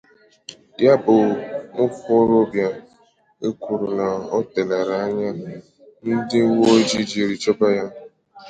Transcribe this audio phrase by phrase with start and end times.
[0.83, 1.15] Ya bụ
[1.71, 2.81] nwokorobịa ka
[3.47, 5.29] e kwuru na o teelarị anya
[6.15, 7.85] ndị uweojii jiri chọba ya